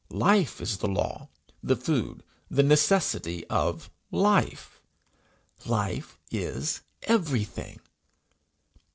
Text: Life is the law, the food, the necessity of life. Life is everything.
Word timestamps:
Life 0.13 0.59
is 0.61 0.77
the 0.77 0.87
law, 0.87 1.29
the 1.61 1.75
food, 1.75 2.23
the 2.49 2.63
necessity 2.63 3.45
of 3.51 3.91
life. 4.09 4.81
Life 5.67 6.17
is 6.31 6.81
everything. 7.03 7.79